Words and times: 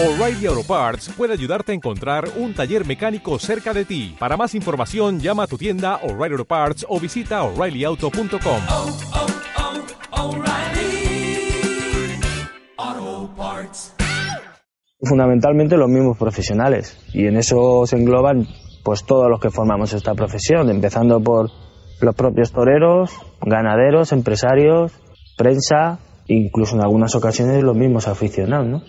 O'Reilly 0.00 0.46
Auto 0.46 0.62
Parts 0.62 1.08
puede 1.16 1.32
ayudarte 1.32 1.72
a 1.72 1.74
encontrar 1.74 2.28
un 2.36 2.54
taller 2.54 2.86
mecánico 2.86 3.36
cerca 3.40 3.74
de 3.74 3.84
ti. 3.84 4.14
Para 4.16 4.36
más 4.36 4.54
información, 4.54 5.18
llama 5.18 5.42
a 5.42 5.46
tu 5.48 5.58
tienda 5.58 5.96
O'Reilly 6.04 6.34
Auto 6.34 6.44
Parts 6.44 6.86
o 6.88 7.00
visita 7.00 7.42
oreillyauto.com. 7.42 8.60
oh, 8.70 8.96
oh, 9.12 9.26
Fundamentalmente 15.02 15.76
los 15.76 15.88
mismos 15.88 16.16
profesionales 16.16 16.96
y 17.12 17.26
en 17.26 17.36
eso 17.36 17.84
se 17.84 17.96
engloban 17.96 18.46
pues 18.84 19.04
todos 19.04 19.28
los 19.28 19.40
que 19.40 19.50
formamos 19.50 19.94
esta 19.94 20.14
profesión, 20.14 20.70
empezando 20.70 21.20
por 21.20 21.50
los 22.00 22.14
propios 22.14 22.52
toreros, 22.52 23.10
ganaderos, 23.44 24.12
empresarios, 24.12 24.92
prensa, 25.36 25.98
incluso 26.28 26.76
en 26.76 26.82
algunas 26.82 27.16
ocasiones 27.16 27.64
los 27.64 27.76
mismos 27.76 28.06
aficionados, 28.06 28.68
¿no? 28.68 28.82